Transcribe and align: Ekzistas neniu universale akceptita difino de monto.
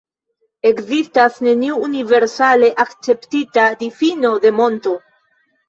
Ekzistas 0.69 1.37
neniu 1.49 1.77
universale 1.89 2.73
akceptita 2.87 3.69
difino 3.85 4.35
de 4.49 4.57
monto. 4.65 4.99